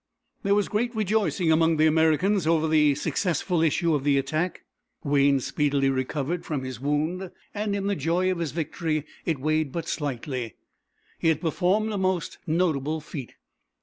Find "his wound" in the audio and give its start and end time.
6.63-7.29